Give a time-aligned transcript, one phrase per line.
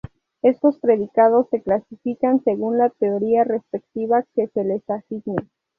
[0.41, 5.35] Estos predicados se clasifican según la teoría respectiva que se les asigne.